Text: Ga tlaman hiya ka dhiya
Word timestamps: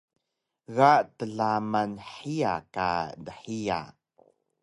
Ga 0.75 0.93
tlaman 1.17 1.91
hiya 2.13 2.55
ka 2.75 2.89
dhiya 3.25 3.79